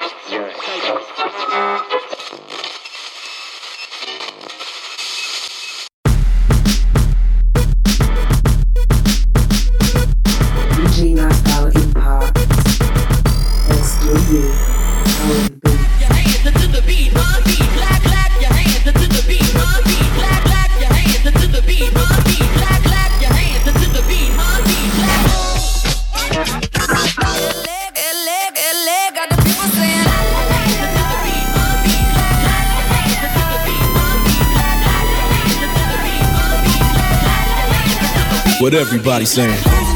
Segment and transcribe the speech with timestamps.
[0.00, 1.88] What
[39.08, 39.87] everybody saying.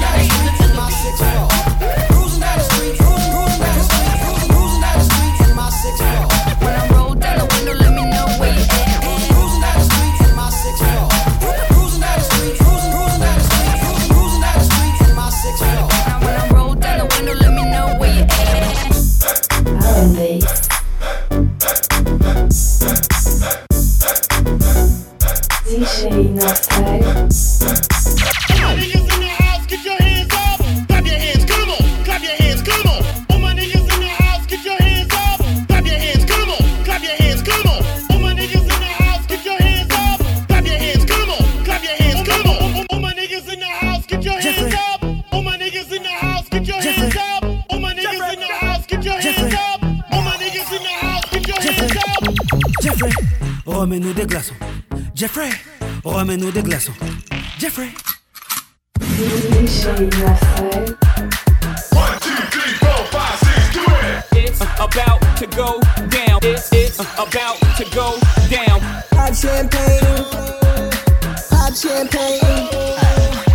[56.04, 56.92] Remets-nous des glaçons.
[57.58, 57.90] Jeffrey.
[64.34, 66.40] It's about to go down.
[66.42, 68.18] It's, it's about to go
[68.50, 68.80] down.
[69.10, 70.24] Pop champagne.
[71.48, 73.51] Pop champagne.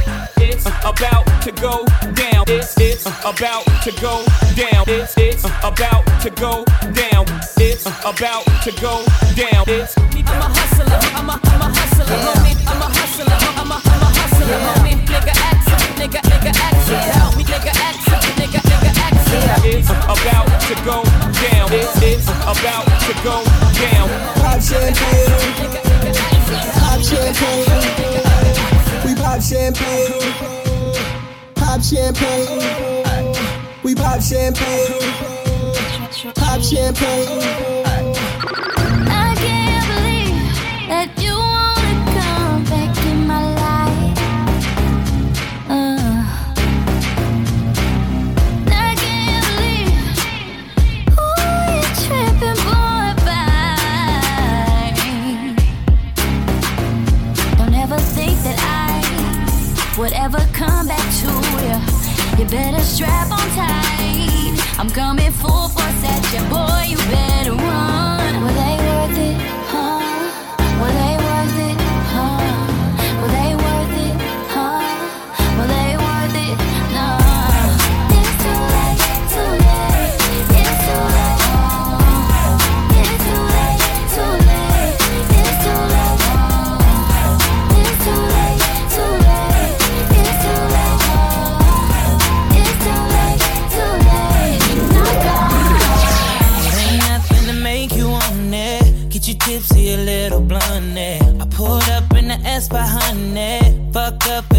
[0.68, 2.44] It's about to go down.
[2.48, 4.84] It's, it's about to go down.
[4.88, 7.24] It's, it's about to go down.
[7.56, 9.64] It's about to go down.
[9.68, 11.00] It's I'm a hustler.
[11.16, 12.04] I'm a, I'm a hustler.
[12.04, 12.68] Yeah.
[12.68, 13.32] I'm a hustler.
[13.32, 14.60] I'm a, I'm a hustler.
[14.60, 15.80] Homie, nigga, act up.
[15.96, 17.16] Nigga, nigga, act up.
[17.16, 18.22] Help me, nigga, act up.
[18.36, 19.64] Nigga, nigga, act up.
[19.64, 21.04] It's about to go
[21.48, 21.72] down.
[21.72, 23.40] It's, it's about to go
[23.80, 24.10] down.
[24.44, 25.87] Pop champagne.
[26.48, 27.66] Pop champagne.
[29.06, 30.14] We pop champagne.
[31.56, 33.36] Pop champagne.
[33.84, 34.88] We pop champagne.
[36.36, 37.58] Pop champagne.
[62.50, 64.78] Better strap on tight.
[64.80, 66.86] I'm coming full force at you, boy.
[66.88, 68.44] You better run.
[68.44, 68.77] Were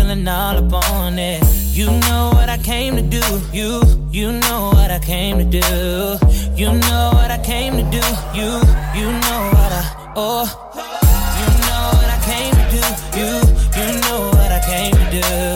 [0.08, 1.42] feeling all it.
[1.76, 3.22] You know what I came to do.
[3.52, 5.60] You, you know what I came to do.
[6.56, 8.04] You know what I came to do.
[8.34, 8.50] You,
[8.98, 10.47] you know what I, oh.
[11.41, 12.82] You know what I came to do.
[13.18, 13.30] You,
[13.78, 15.47] you know what I came to do.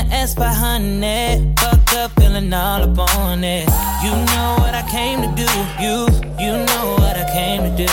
[0.00, 1.54] The S by honey.
[1.58, 3.68] Fuck up, feeling all up on it.
[4.04, 5.48] You know what I came to do.
[5.84, 6.06] You,
[6.38, 7.92] you know what I came to do.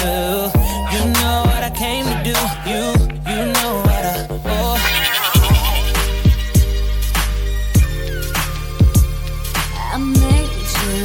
[0.94, 2.36] You know what I came to do.
[2.70, 2.82] You,
[3.32, 4.16] you know what I.
[4.46, 4.78] Oh.
[9.94, 10.96] I made you.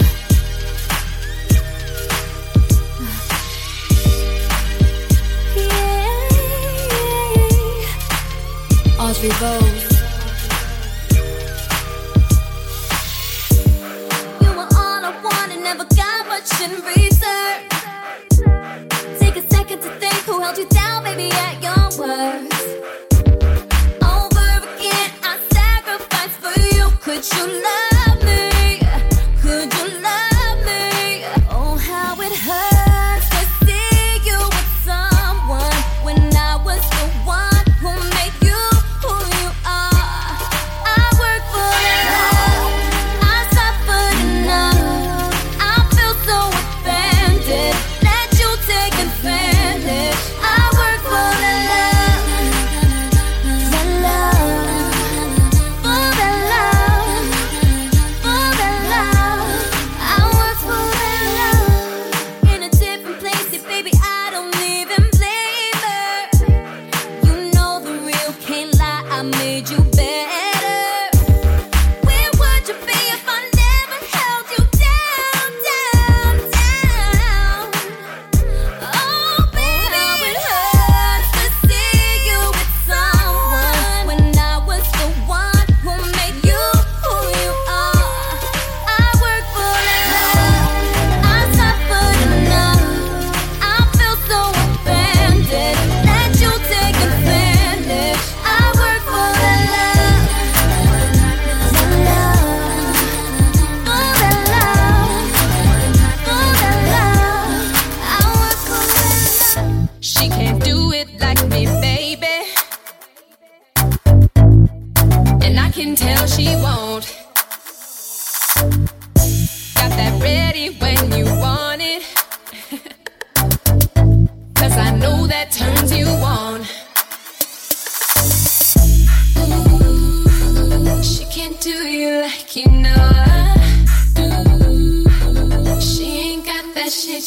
[8.92, 9.61] Yeah, All three bows.
[9.61, 9.61] in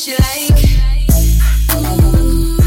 [0.08, 0.64] you like.
[1.74, 2.58] Ooh,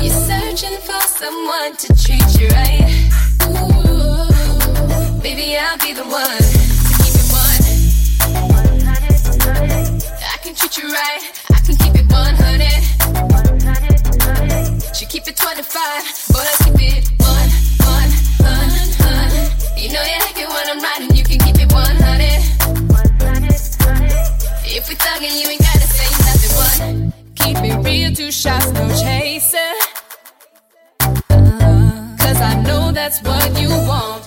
[0.00, 2.88] you're searching for someone to treat you right.
[3.44, 6.44] Ooh, baby, I'll be the one to
[7.02, 7.62] keep it one.
[10.22, 11.22] I can treat you right.
[11.50, 14.96] I can keep it 100.
[14.96, 16.55] Should keep it 25, but.
[28.46, 29.72] shots, no chaser.
[32.22, 34.22] Cause I know that's what you want.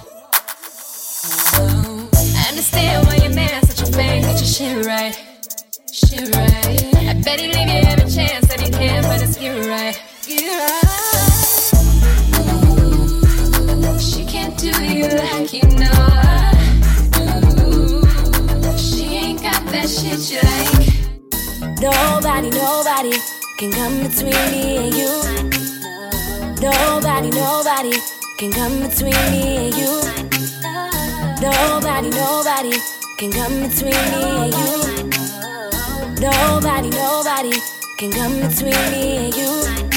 [2.13, 5.15] I understand why your man such a bang, get your shit right.
[5.91, 6.95] Shit right.
[7.11, 9.97] I bet he leave you every chance that he can, but it's get right.
[10.27, 10.97] Get right.
[14.01, 16.07] She can't do you like you know.
[17.55, 18.03] Ooh,
[18.77, 20.87] she ain't got that shit you like.
[21.79, 25.21] Nobody, nobody can come between me and you.
[26.61, 27.91] Nobody, nobody
[28.37, 30.01] can come between me and you.
[31.41, 32.77] Nobody, nobody
[33.17, 34.71] can come between me and you.
[36.21, 37.51] Nobody, nobody
[37.97, 39.88] can come between me and you.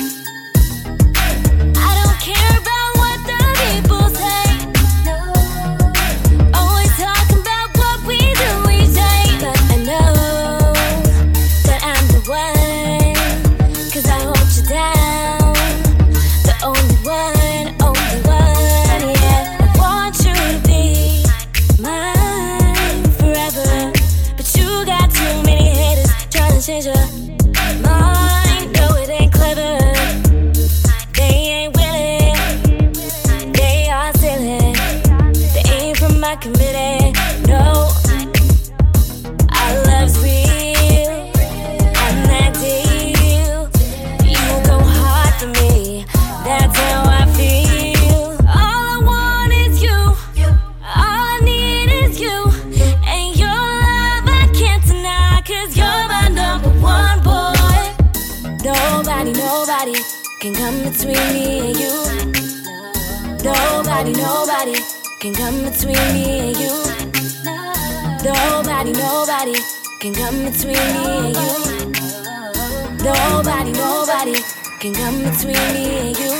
[65.43, 66.75] Come between me and you.
[68.23, 69.59] Nobody, nobody
[70.01, 71.53] can come between me and you.
[73.03, 74.37] Nobody, nobody
[74.79, 76.33] can come between me and you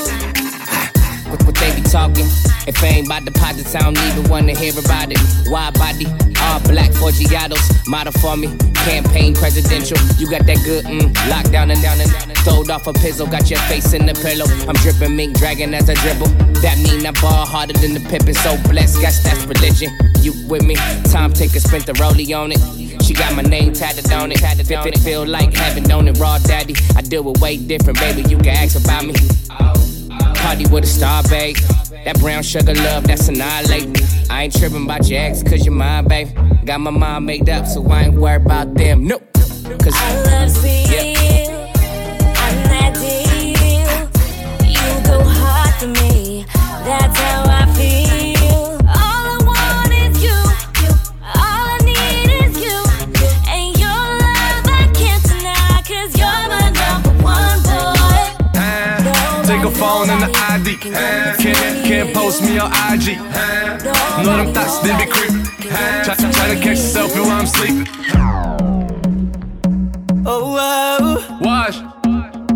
[1.29, 2.52] what, what they be talking.
[2.65, 5.19] If I ain't about deposits, I don't even wanna hear about it.
[5.47, 6.05] Wide body,
[6.41, 8.47] all black Forgiatos, model for me.
[8.85, 12.35] Campaign presidential, you got that good mm, lockdown and down and down.
[12.43, 14.45] throwed off a pizzle, got your face in the pillow.
[14.67, 16.27] I'm dripping mink dragon as I dribble.
[16.61, 19.91] That mean I ball harder than the Pippen, so blessed, guess that's religion.
[20.21, 20.75] You with me?
[21.11, 23.03] Time taker spent the rollie on it.
[23.03, 24.37] She got my name tatted on it.
[24.37, 24.97] Tatted it.
[24.99, 26.75] Feel like heaven on it, raw daddy.
[26.95, 28.21] I deal with way different, baby.
[28.29, 29.13] You can ask about me.
[30.43, 31.55] Party with a star, babe.
[32.03, 33.87] That brown sugar love, that's annihilate.
[34.29, 36.27] I ain't tripping about your ex, cause you're mine, babe.
[36.65, 39.07] Got my mind made up, so I ain't worried about them.
[39.07, 39.23] Nope.
[39.33, 40.89] Cause I love sweet.
[40.91, 41.71] Yeah.
[42.35, 44.67] I'm that deal.
[44.69, 46.45] You go hard for me.
[46.83, 47.42] That's how
[59.75, 60.77] phone and the ID.
[60.77, 63.17] Can't, can't post me on IG.
[64.23, 65.43] Know them thoughts, they be creeping.
[66.03, 67.87] Try, try to catch yourself while I'm sleeping.
[70.25, 71.39] Oh, oh.
[71.41, 71.77] Wash.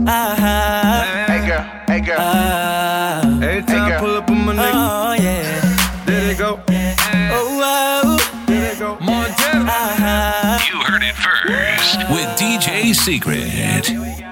[0.08, 1.04] Uh-huh.
[1.28, 2.18] Hey girl, hey girl.
[2.18, 4.72] Uh, Every time hey I pull up on my nigga.
[4.74, 6.06] Oh, yeah.
[6.06, 6.62] There they go.
[6.70, 8.46] Oh, oh.
[8.48, 8.98] There they go.
[9.02, 9.70] Montana.
[9.70, 10.60] Uh-huh.
[10.72, 14.27] You heard it first with DJ Secret.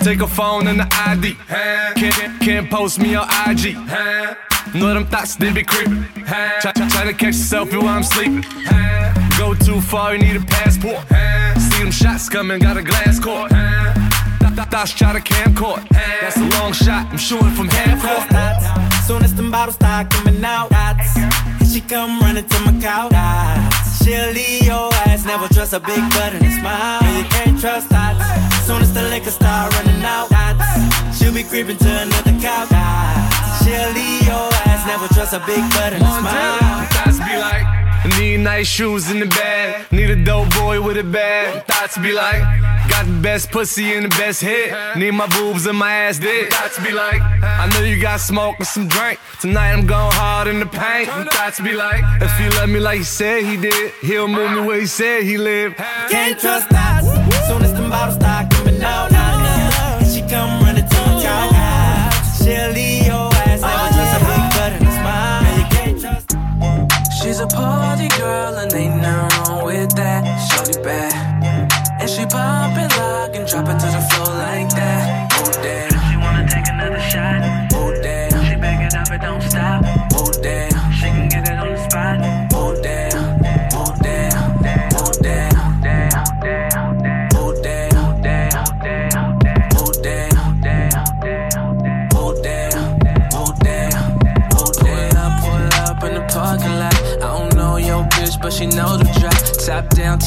[0.00, 1.36] Take a phone and the ID.
[1.96, 3.76] Can't, can't post me on IG.
[4.74, 6.04] Know them thoughts, they be creeping.
[6.24, 8.44] Try, try, try to catch a selfie while I'm sleeping.
[9.38, 11.06] Go too far, you need a passport.
[11.60, 13.52] See them shots coming, got a glass court.
[14.70, 15.88] Thoughts try to camcord.
[15.90, 19.02] That's a long shot, I'm shooting from half court.
[19.04, 20.70] Soon as them bottles start coming out,
[21.66, 23.12] she come running to my couch.
[24.04, 27.18] She'll leave your ass, never trust a big butt and a smile.
[27.18, 28.49] You can't trust that.
[28.70, 30.28] Soon as the liquor start running out,
[31.12, 32.70] she'll be creeping to another couch.
[33.64, 36.86] She'll leave your ass, never trust a big butt and a smile.
[36.94, 39.90] Thoughts be like, I need nice shoes in the bag.
[39.90, 41.66] Need a dope boy with a bag.
[41.66, 42.42] Thoughts be like,
[42.88, 44.96] got the best pussy and the best head.
[44.96, 46.52] Need my boobs and my ass dick.
[46.52, 49.18] Thoughts be like, I know you got smoke and some drink.
[49.40, 51.08] Tonight I'm going hard in the paint.
[51.32, 54.60] Thoughts be like, if he love me like he said he did, he'll move me
[54.60, 55.76] where he said he lived.
[55.76, 57.19] Can't trust that.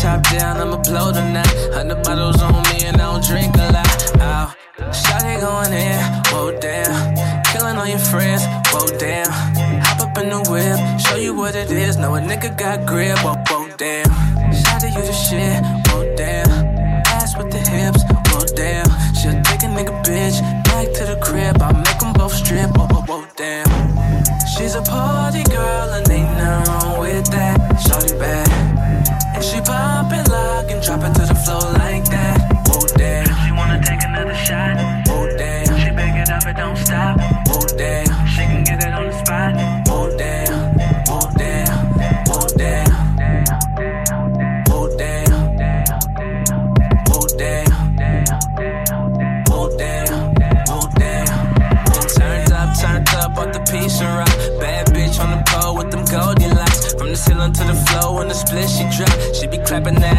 [0.03, 1.47] Top down, I'ma blow tonight.
[1.71, 4.19] Hundred bottles on me and I don't drink a lot.
[4.19, 4.53] Ow.
[4.91, 7.43] shot Shawty going in, whoa damn.
[7.45, 8.43] Killing all your friends,
[8.73, 9.31] whoa damn.
[9.31, 11.95] Hop up in the whip, show you what it is.
[11.95, 14.05] Know a nigga got grip, whoa, whoa damn.
[14.51, 15.63] Shawty you the shit,
[59.73, 60.12] clapping that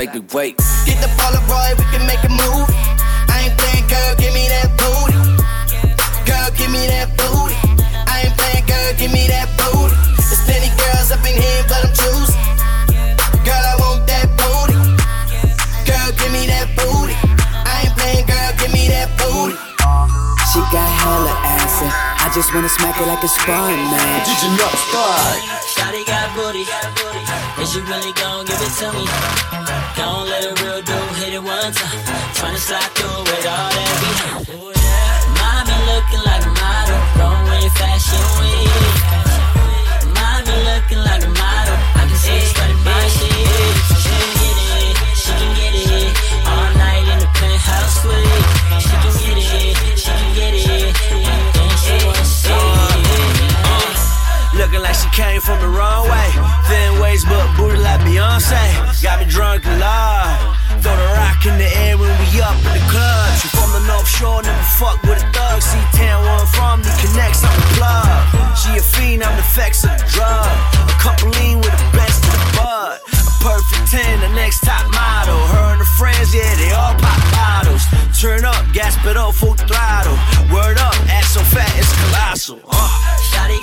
[0.00, 0.56] make me wait.
[0.86, 2.69] Get the Polaroid, we can make a move.
[22.32, 24.26] Just wanna smack it like a sparring match.
[24.26, 25.34] Did you not spy?
[25.74, 26.64] Shawty got booty,
[27.58, 29.04] and she really gon' give it to me.
[29.96, 32.00] Don't let a real dude hit it one time.
[32.38, 34.46] Tryna slide through with all that beat.
[35.42, 38.94] Mommy looking like a model, runway fashion week.
[40.14, 43.89] Mommy looking like a model, I can see it's right in my sheets.
[54.70, 56.30] Looking like she came from the wrong way.
[56.70, 59.02] Thin waist, but booty like Beyonce.
[59.02, 60.38] Got me drunk alive.
[60.78, 63.34] Throw the rock in the air when we up in the club.
[63.42, 65.58] She from the North Shore, never fuck with a thug.
[65.58, 68.22] See town where I'm from, the connects, I'm the plug.
[68.62, 70.46] She a fiend, I'm the effects of the drug.
[70.86, 73.02] A couple lean with the best of the bud.
[73.26, 75.34] A perfect 10, the next top model.
[75.50, 77.82] Her and her friends, yeah, they all pop bottles.
[78.14, 80.14] Turn up, gas pedal, full throttle.
[80.54, 82.62] Word up, ass so fat, it's colossal.
[82.70, 83.10] Uh.
[83.30, 83.59] Shotty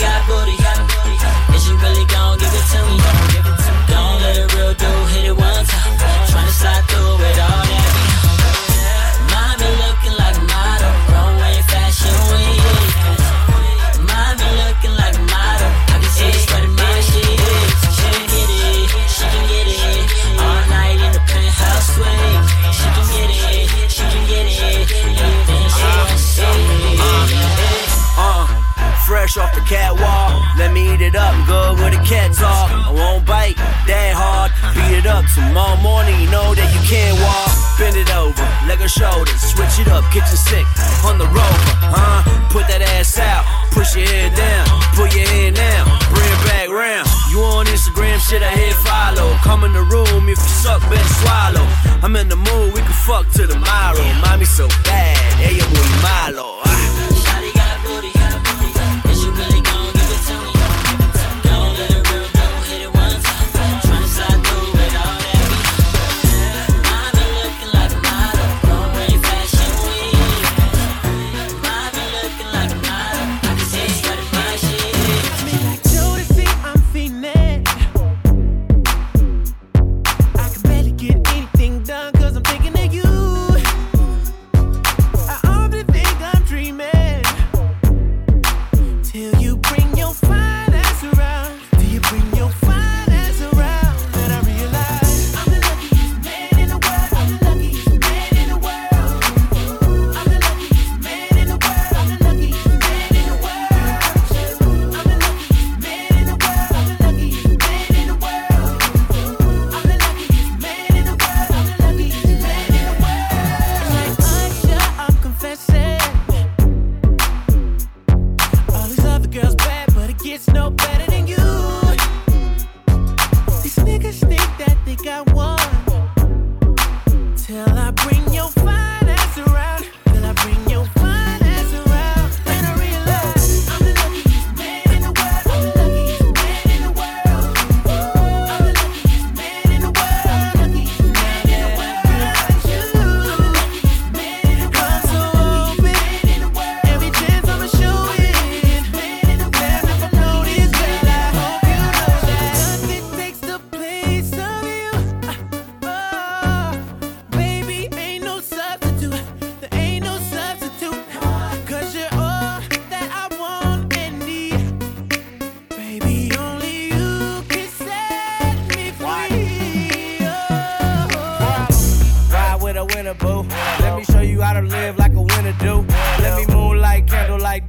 [38.87, 40.65] over, leg or shoulder, switch it up, kitchen sick
[41.05, 42.23] on the rover, huh?
[42.49, 46.69] Put that ass out, push your head down, put your head down, bring it back
[46.69, 47.07] round.
[47.31, 49.35] You on Instagram, shit I hit follow.
[49.43, 51.65] Come in the room, if you suck, better swallow.
[52.03, 54.03] I'm in the mood, we can fuck till tomorrow.
[54.21, 54.67] Mommy so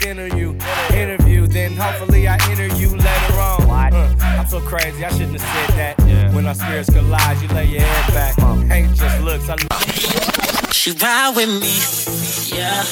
[0.08, 0.56] candlelight dinner you.
[0.96, 3.94] Interview, then hopefully I enter you later on.
[3.94, 6.34] Uh, I'm so crazy, I shouldn't have said that.
[6.34, 8.70] When our spirits collide, you lay your head back.
[8.70, 9.56] Ain't just looks, I
[10.72, 12.84] She ride with me, yeah.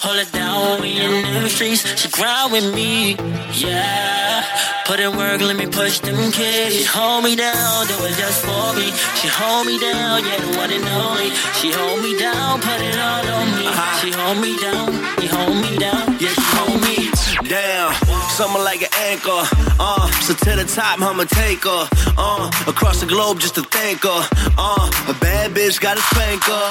[0.00, 2.00] Hold it down, we in the streets.
[2.00, 3.16] She grind with me,
[3.52, 4.79] yeah.
[4.90, 6.74] Put in work, let me push them kids.
[6.74, 8.90] She hold me down, do it just for me.
[9.22, 11.30] She hold me down, yeah, the one and only.
[11.62, 13.70] She hold me down, put it all on me.
[13.70, 14.00] Uh-huh.
[14.02, 14.90] She hold me down,
[15.22, 17.06] you hold me down, yeah, she hold me
[17.46, 17.94] down.
[18.34, 19.42] Something like an anchor.
[19.80, 21.84] Uh, so to the top, I'ma take her.
[22.16, 24.22] Uh, across the globe just to thank her.
[24.56, 26.70] Uh, a bad bitch got a spank her.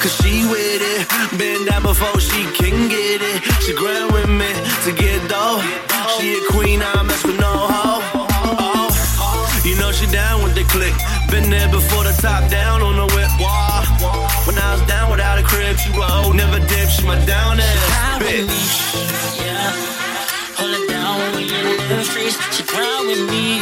[0.00, 1.02] Cause she with it.
[1.38, 3.38] Been down before she can get it.
[3.62, 4.48] She grind with me
[4.84, 5.60] to get dough.
[6.16, 8.00] She a queen, I mess with no hoe.
[9.20, 10.94] Oh, you know she down with the click.
[11.30, 13.30] Been there before the top down on the whip.
[13.40, 13.84] Wah.
[14.46, 16.88] When I was down without a crib, she rolled, never dip.
[16.88, 19.44] She my down ass bitch.
[19.44, 19.87] yeah.
[21.48, 22.36] The streets.
[22.54, 23.56] She grind with me,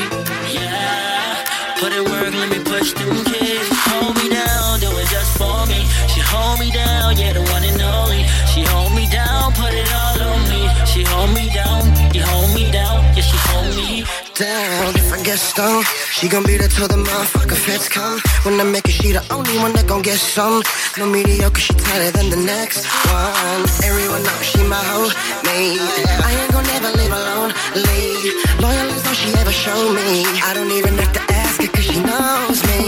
[0.52, 1.44] yeah.
[1.78, 3.68] Put in work, let me push them kids.
[3.86, 5.86] Hold me down, do it just for me.
[6.10, 8.26] She hold me down, yeah, the one and only.
[8.50, 10.66] She hold me down, put it all on me.
[10.84, 14.96] She hold me down, you hold me down, yeah, she hold me down.
[14.96, 15.86] If I get stoned,
[16.16, 18.18] she gon' be there till the motherfucker feds come.
[18.44, 20.62] When I make it, she the only one that gon' get some.
[20.96, 23.62] No mediocre, she tighter than the next one.
[23.84, 25.12] Everyone knows she my hoe,
[25.44, 25.76] mate.
[26.24, 28.32] I ain't gon' never leave alone, leave.
[28.64, 30.24] Loyal as though she ever showed me.
[30.40, 32.80] I don't even have to ask her, cause she knows me.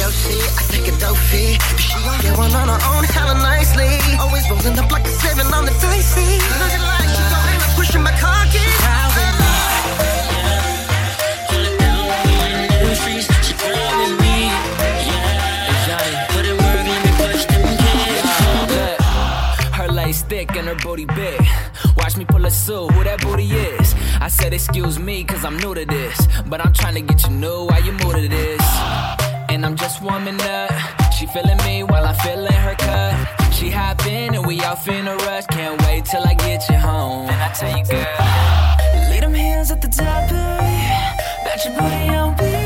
[0.00, 3.04] Yo, see, I take a dope fee, but she gon' get one on her own
[3.04, 3.92] hella nicely.
[4.16, 6.40] Always rolling up like a seven on the dicey.
[6.56, 7.01] Looking like she
[20.56, 21.40] and her booty big.
[21.96, 23.94] Watch me pull a suit, who that booty is.
[24.20, 26.26] I said, excuse me, cause I'm new to this.
[26.46, 28.62] But I'm trying to get you new, why you new to this?
[29.48, 30.70] And I'm just warming up.
[31.12, 33.52] She feeling me while I'm feeling her cut.
[33.52, 35.46] She hop in and we off in a rush.
[35.46, 37.28] Can't wait till I get you home.
[37.28, 41.44] And I tell you, girl, leave them hands at the top, baby.
[41.44, 42.61] Bet your booty on beat.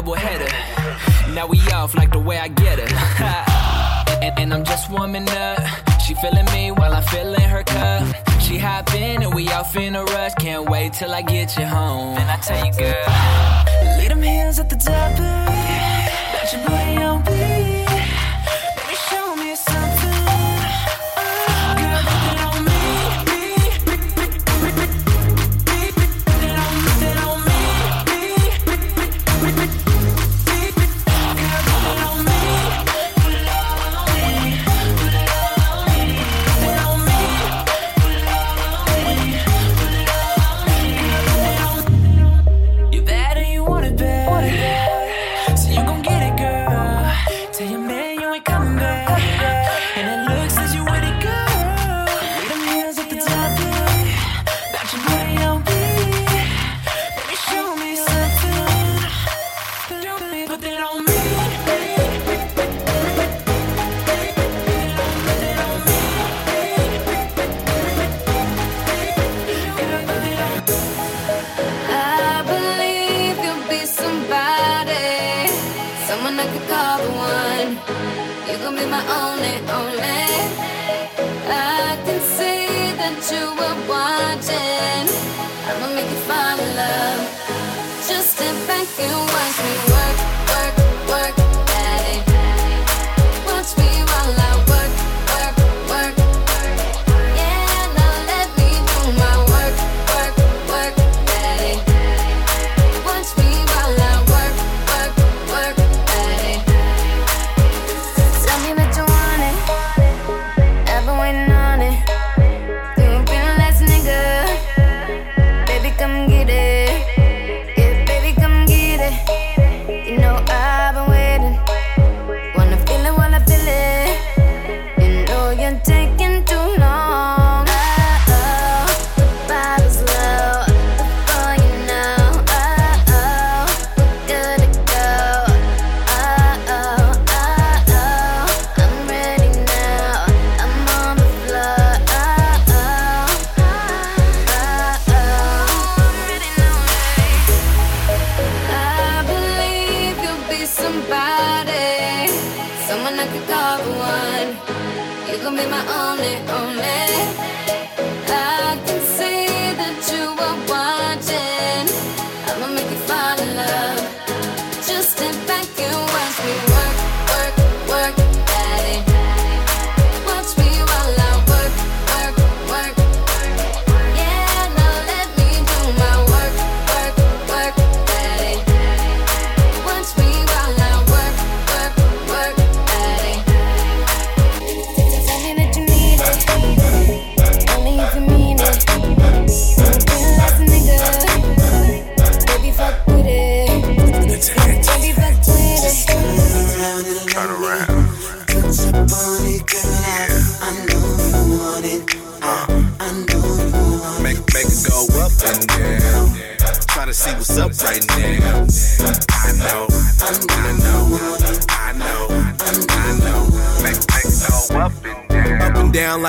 [0.00, 0.50] double header.
[1.34, 2.88] Now we off like the way I get her.
[4.22, 5.60] and, and, I'm just warming up.
[6.00, 8.08] She feeling me while I'm filling her cup.
[8.40, 10.32] She hop in and we off in a rush.
[10.36, 12.16] Can't wait till I get you home.
[12.16, 13.09] And I tell you, girl.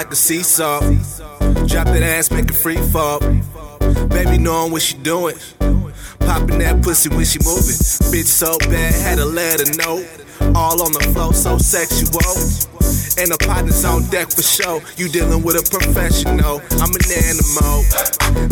[0.01, 1.40] like a seesaw.
[1.71, 3.19] Drop that ass, make it free fall.
[4.09, 5.35] Baby knowing what she doing.
[6.19, 7.79] Popping that pussy when she moving.
[8.11, 10.05] Bitch so bad, had to let her know.
[10.53, 12.19] All on the floor, so sexual.
[13.17, 14.81] And the partner's on deck for sure.
[14.97, 16.61] You dealing with a professional.
[16.83, 17.83] I'm an animal.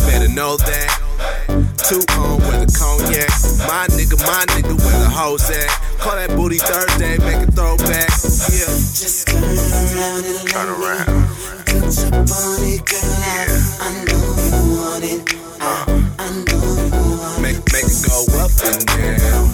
[0.08, 1.49] Better know that
[1.88, 3.30] two on with the cognac.
[3.68, 5.70] My nigga, my nigga, where the hoes at?
[6.00, 8.10] Call that booty Thursday, make a throwback.
[8.52, 8.68] Yeah.
[8.68, 11.30] Just turn around
[11.70, 13.00] and your body, girl.
[13.22, 13.48] Yeah.
[13.80, 15.22] I know you want it.
[15.62, 15.86] Uh.
[16.20, 17.64] I know you want it.
[17.72, 19.54] Make, it go up and down.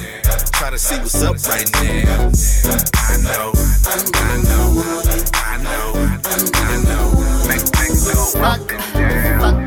[0.53, 2.32] Try to see what's up right now.
[2.95, 3.51] I know,
[4.15, 4.67] I know,
[5.34, 5.86] I know,
[6.53, 7.05] I know.
[7.47, 9.64] Make, make it go up and down.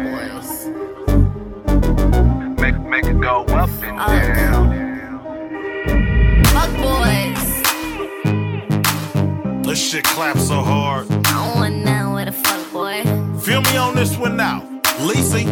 [10.18, 11.06] clap so hard.
[11.10, 13.04] I don't want with a fuck boy.
[13.38, 14.66] Feel me on this one now,
[15.06, 15.46] Lisi.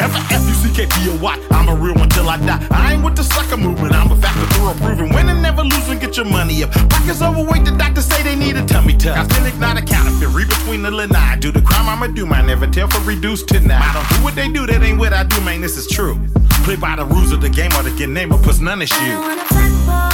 [0.00, 2.66] F-U-C-K-P-O-Y, I'm a real one till I die.
[2.70, 6.16] I ain't with the sucker movement, I'm a factor through win Winning, never losing, get
[6.16, 6.70] your money up.
[6.88, 9.18] Pockets overweight, the doctors say they need a tummy tuck.
[9.18, 11.36] Authentic, not a counterfeit, read between the lanai.
[11.38, 13.82] Do the crime, I'ma do mine, never tell for reduced tonight.
[13.82, 16.18] I don't do what they do, that ain't what I do, man, this is true.
[16.64, 18.88] Play by the rules of the game or the get name or puts none of
[18.90, 20.13] you.